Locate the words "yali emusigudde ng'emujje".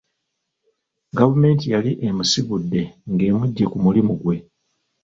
1.73-3.65